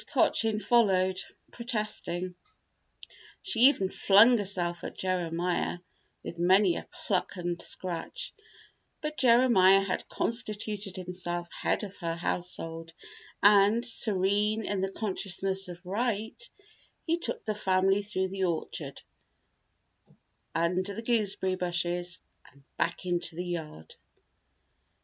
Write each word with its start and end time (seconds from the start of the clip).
Cochin 0.11 0.59
followed, 0.59 1.19
protesting. 1.51 2.33
She 3.43 3.59
even 3.65 3.87
flung 3.87 4.35
herself 4.39 4.83
at 4.83 4.97
Jeremiah, 4.97 5.77
with 6.23 6.39
many 6.39 6.75
a 6.75 6.85
cluck 6.89 7.35
and 7.35 7.61
scratch; 7.61 8.33
but 8.99 9.15
Jeremiah 9.15 9.81
had 9.83 10.09
constituted 10.09 10.95
himself 10.95 11.47
head 11.51 11.83
of 11.83 11.97
her 11.97 12.15
household 12.15 12.95
and, 13.43 13.85
serene 13.85 14.65
in 14.65 14.81
the 14.81 14.91
consciousness 14.91 15.67
of 15.67 15.79
right, 15.85 16.49
he 17.05 17.19
took 17.19 17.45
the 17.45 17.53
family 17.53 18.01
through 18.01 18.29
the 18.29 18.43
orchard, 18.43 19.03
under 20.55 20.95
the 20.95 21.03
gooseberry 21.03 21.53
bushes 21.55 22.19
and 22.51 22.63
back 22.75 23.05
into 23.05 23.35
the 23.35 23.45
yard. 23.45 23.93